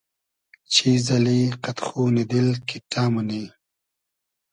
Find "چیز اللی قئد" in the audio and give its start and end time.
0.73-1.77